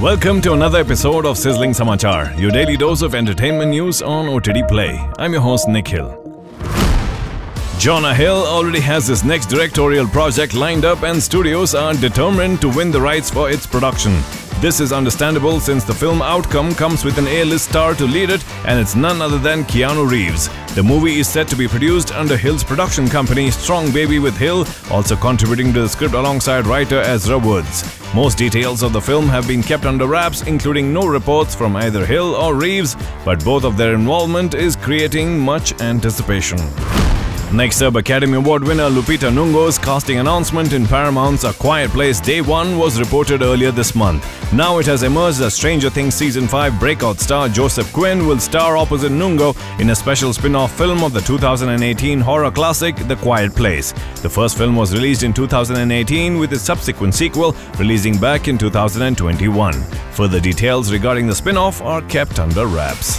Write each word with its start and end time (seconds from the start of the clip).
Welcome 0.00 0.40
to 0.42 0.54
another 0.54 0.78
episode 0.78 1.26
of 1.26 1.36
Sizzling 1.36 1.72
Samachar, 1.72 2.34
your 2.40 2.50
daily 2.50 2.78
dose 2.78 3.02
of 3.02 3.14
entertainment 3.14 3.68
news 3.70 4.00
on 4.00 4.28
OTT 4.28 4.66
Play. 4.66 4.98
I'm 5.18 5.34
your 5.34 5.42
host 5.42 5.68
Nikhil. 5.68 6.39
Jonah 7.80 8.14
Hill 8.14 8.44
already 8.46 8.80
has 8.80 9.06
his 9.06 9.24
next 9.24 9.46
directorial 9.46 10.06
project 10.06 10.52
lined 10.52 10.84
up 10.84 11.02
and 11.02 11.22
studios 11.22 11.74
are 11.74 11.94
determined 11.94 12.60
to 12.60 12.68
win 12.68 12.90
the 12.90 13.00
rights 13.00 13.30
for 13.30 13.50
its 13.50 13.66
production. 13.66 14.12
This 14.60 14.80
is 14.80 14.92
understandable 14.92 15.60
since 15.60 15.82
the 15.82 15.94
film 15.94 16.20
Outcome 16.20 16.74
comes 16.74 17.06
with 17.06 17.16
an 17.16 17.26
A-list 17.26 17.70
star 17.70 17.94
to 17.94 18.04
lead 18.04 18.28
it 18.28 18.44
and 18.66 18.78
it's 18.78 18.94
none 18.94 19.22
other 19.22 19.38
than 19.38 19.64
Keanu 19.64 20.06
Reeves. 20.06 20.50
The 20.74 20.82
movie 20.82 21.20
is 21.20 21.28
set 21.30 21.48
to 21.48 21.56
be 21.56 21.66
produced 21.66 22.12
under 22.12 22.36
Hill's 22.36 22.62
production 22.62 23.08
company 23.08 23.50
Strong 23.50 23.92
Baby 23.92 24.18
with 24.18 24.36
Hill 24.36 24.66
also 24.90 25.16
contributing 25.16 25.72
to 25.72 25.80
the 25.80 25.88
script 25.88 26.12
alongside 26.12 26.66
writer 26.66 27.00
Ezra 27.00 27.38
Woods. 27.38 27.82
Most 28.14 28.36
details 28.36 28.82
of 28.82 28.92
the 28.92 29.00
film 29.00 29.26
have 29.26 29.48
been 29.48 29.62
kept 29.62 29.86
under 29.86 30.06
wraps 30.06 30.42
including 30.42 30.92
no 30.92 31.06
reports 31.06 31.54
from 31.54 31.76
either 31.76 32.04
Hill 32.04 32.34
or 32.34 32.54
Reeves, 32.54 32.94
but 33.24 33.42
both 33.42 33.64
of 33.64 33.78
their 33.78 33.94
involvement 33.94 34.52
is 34.52 34.76
creating 34.76 35.38
much 35.38 35.80
anticipation. 35.80 36.58
Next 37.52 37.82
up, 37.82 37.96
Academy 37.96 38.34
Award 38.34 38.62
winner 38.62 38.88
Lupita 38.88 39.28
Nyong'o's 39.28 39.76
casting 39.76 40.20
announcement 40.20 40.72
in 40.72 40.86
Paramount's 40.86 41.42
A 41.42 41.52
Quiet 41.52 41.90
Place 41.90 42.20
Day 42.20 42.40
1 42.40 42.78
was 42.78 43.00
reported 43.00 43.42
earlier 43.42 43.72
this 43.72 43.96
month. 43.96 44.24
Now 44.52 44.78
it 44.78 44.86
has 44.86 45.02
emerged 45.02 45.38
that 45.38 45.50
Stranger 45.50 45.90
Things 45.90 46.14
Season 46.14 46.46
5 46.46 46.78
breakout 46.78 47.18
star 47.18 47.48
Joseph 47.48 47.92
Quinn 47.92 48.24
will 48.28 48.38
star 48.38 48.76
opposite 48.76 49.10
Nyong'o 49.10 49.56
in 49.80 49.90
a 49.90 49.96
special 49.96 50.32
spin-off 50.32 50.70
film 50.78 51.02
of 51.02 51.12
the 51.12 51.22
2018 51.22 52.20
horror 52.20 52.52
classic 52.52 52.94
The 53.08 53.16
Quiet 53.16 53.52
Place. 53.52 53.92
The 54.22 54.30
first 54.30 54.56
film 54.56 54.76
was 54.76 54.94
released 54.94 55.24
in 55.24 55.32
2018 55.32 56.38
with 56.38 56.52
its 56.52 56.62
subsequent 56.62 57.16
sequel 57.16 57.56
releasing 57.80 58.16
back 58.16 58.46
in 58.46 58.58
2021. 58.58 59.72
Further 60.12 60.38
details 60.38 60.92
regarding 60.92 61.26
the 61.26 61.34
spin-off 61.34 61.82
are 61.82 62.02
kept 62.02 62.38
under 62.38 62.66
wraps. 62.68 63.18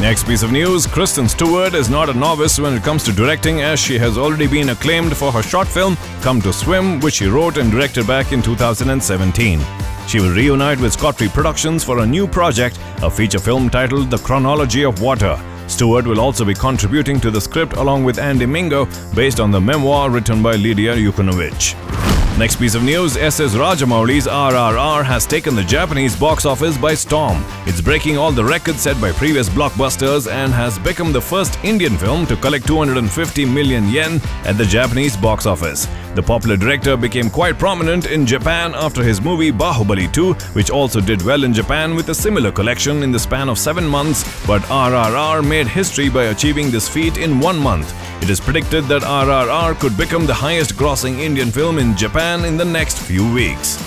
Next 0.00 0.28
piece 0.28 0.44
of 0.44 0.52
news 0.52 0.86
Kristen 0.86 1.28
Stewart 1.28 1.74
is 1.74 1.90
not 1.90 2.08
a 2.08 2.14
novice 2.14 2.60
when 2.60 2.72
it 2.72 2.84
comes 2.84 3.02
to 3.02 3.12
directing, 3.12 3.62
as 3.62 3.80
she 3.80 3.98
has 3.98 4.16
already 4.16 4.46
been 4.46 4.68
acclaimed 4.68 5.16
for 5.16 5.32
her 5.32 5.42
short 5.42 5.66
film 5.66 5.96
Come 6.20 6.40
to 6.42 6.52
Swim, 6.52 7.00
which 7.00 7.14
she 7.14 7.26
wrote 7.26 7.56
and 7.56 7.72
directed 7.72 8.06
back 8.06 8.30
in 8.30 8.40
2017. 8.40 9.60
She 10.06 10.20
will 10.20 10.32
reunite 10.32 10.78
with 10.78 10.92
Scott 10.92 11.18
Free 11.18 11.28
Productions 11.28 11.82
for 11.82 11.98
a 11.98 12.06
new 12.06 12.28
project, 12.28 12.78
a 13.02 13.10
feature 13.10 13.40
film 13.40 13.68
titled 13.68 14.08
The 14.08 14.18
Chronology 14.18 14.84
of 14.84 15.02
Water. 15.02 15.36
Stewart 15.66 16.06
will 16.06 16.20
also 16.20 16.44
be 16.44 16.54
contributing 16.54 17.20
to 17.20 17.32
the 17.32 17.40
script 17.40 17.72
along 17.72 18.04
with 18.04 18.20
Andy 18.20 18.46
Mingo, 18.46 18.86
based 19.16 19.40
on 19.40 19.50
the 19.50 19.60
memoir 19.60 20.10
written 20.10 20.44
by 20.44 20.52
Lidia 20.52 20.94
Yuknavitch. 20.94 22.17
Next 22.38 22.54
piece 22.54 22.76
of 22.76 22.84
news 22.84 23.16
SS 23.16 23.56
Rajamouli's 23.56 24.28
RRR 24.28 25.04
has 25.04 25.26
taken 25.26 25.56
the 25.56 25.64
Japanese 25.64 26.14
box 26.14 26.46
office 26.46 26.78
by 26.78 26.94
storm. 26.94 27.44
It's 27.66 27.80
breaking 27.80 28.16
all 28.16 28.30
the 28.30 28.44
records 28.44 28.82
set 28.82 29.00
by 29.00 29.10
previous 29.10 29.48
blockbusters 29.48 30.30
and 30.30 30.52
has 30.52 30.78
become 30.78 31.12
the 31.12 31.20
first 31.20 31.58
Indian 31.64 31.98
film 31.98 32.26
to 32.26 32.36
collect 32.36 32.64
250 32.68 33.44
million 33.44 33.88
yen 33.88 34.20
at 34.44 34.56
the 34.56 34.64
Japanese 34.64 35.16
box 35.16 35.46
office. 35.46 35.88
The 36.14 36.22
popular 36.22 36.56
director 36.56 36.96
became 36.96 37.30
quite 37.30 37.58
prominent 37.58 38.06
in 38.06 38.26
Japan 38.26 38.74
after 38.74 39.02
his 39.02 39.20
movie 39.20 39.52
Bahubali 39.52 40.12
2, 40.12 40.34
which 40.54 40.70
also 40.70 41.00
did 41.00 41.22
well 41.22 41.44
in 41.44 41.52
Japan 41.52 41.94
with 41.94 42.08
a 42.08 42.14
similar 42.14 42.50
collection 42.50 43.02
in 43.02 43.12
the 43.12 43.18
span 43.18 43.48
of 43.48 43.58
7 43.58 43.86
months, 43.86 44.24
but 44.46 44.62
RRR 44.62 45.46
made 45.46 45.68
history 45.68 46.08
by 46.08 46.24
achieving 46.24 46.70
this 46.70 46.88
feat 46.88 47.18
in 47.18 47.38
1 47.38 47.58
month. 47.58 47.94
It 48.22 48.30
is 48.30 48.40
predicted 48.40 48.84
that 48.84 49.02
RRR 49.02 49.78
could 49.78 49.96
become 49.96 50.26
the 50.26 50.34
highest 50.34 50.74
grossing 50.76 51.20
Indian 51.20 51.50
film 51.50 51.78
in 51.78 51.96
Japan 51.96 52.44
in 52.44 52.56
the 52.56 52.64
next 52.64 52.98
few 52.98 53.32
weeks. 53.32 53.78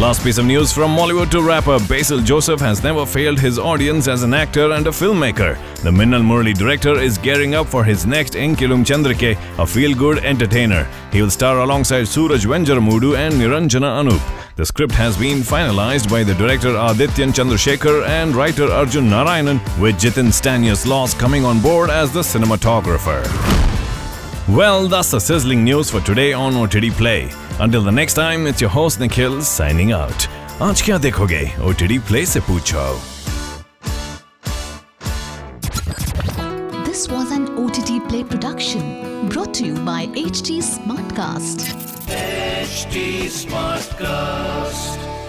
Last 0.00 0.24
piece 0.24 0.38
of 0.38 0.46
news 0.46 0.72
from 0.72 0.96
Mollywood 0.96 1.30
to 1.32 1.42
rapper 1.42 1.78
Basil 1.86 2.20
Joseph 2.20 2.58
has 2.60 2.82
never 2.82 3.04
failed 3.04 3.38
his 3.38 3.58
audience 3.58 4.08
as 4.08 4.22
an 4.22 4.32
actor 4.32 4.72
and 4.72 4.86
a 4.86 4.90
filmmaker. 4.90 5.58
The 5.82 5.92
Minnal 5.92 6.22
Murali 6.22 6.54
director 6.54 6.98
is 6.98 7.18
gearing 7.18 7.54
up 7.54 7.66
for 7.66 7.84
his 7.84 8.06
next 8.06 8.32
Enkilum 8.32 8.82
Chandrike, 8.82 9.36
a 9.58 9.66
feel-good 9.66 10.20
entertainer. 10.20 10.88
He 11.12 11.20
will 11.20 11.28
star 11.28 11.58
alongside 11.58 12.08
Suraj 12.08 12.46
Venjaramoodu 12.46 13.14
and 13.14 13.34
Niranjana 13.34 13.90
Anup. 14.00 14.56
The 14.56 14.64
script 14.64 14.94
has 14.94 15.18
been 15.18 15.40
finalized 15.40 16.10
by 16.10 16.24
the 16.24 16.34
director 16.34 16.70
Adityan 16.70 17.34
Chandrasekhar 17.34 18.06
and 18.06 18.34
writer 18.34 18.72
Arjun 18.72 19.04
Narayanan, 19.04 19.60
with 19.78 19.96
Jitin 19.96 20.32
Stanislaus 20.32 21.12
coming 21.12 21.44
on 21.44 21.60
board 21.60 21.90
as 21.90 22.10
the 22.10 22.20
cinematographer. 22.20 23.22
Well, 24.50 24.88
that's 24.88 25.12
the 25.12 25.20
sizzling 25.20 25.62
news 25.62 25.90
for 25.90 26.00
today 26.00 26.32
on 26.32 26.56
OTT 26.56 26.90
Play. 26.96 27.30
Until 27.60 27.82
the 27.82 27.92
next 27.92 28.14
time, 28.14 28.48
it's 28.48 28.60
your 28.60 28.68
host 28.68 28.98
Nikhil 28.98 29.42
signing 29.42 29.92
out. 29.92 30.26
आज 30.60 30.82
क्या 30.82 30.98
देखोगे 30.98 31.42
OTT 31.68 31.98
Play 32.08 32.24
से 32.26 32.40
पूछो. 32.48 32.82
This 36.84 37.08
was 37.08 37.30
an 37.30 37.46
OTT 37.62 38.00
Play 38.08 38.24
production 38.24 39.28
brought 39.28 39.54
to 39.54 39.66
you 39.66 39.76
by 39.90 40.06
HT 40.24 40.58
Smartcast. 40.72 41.64
HT 42.08 43.30
Smartcast. 43.38 45.19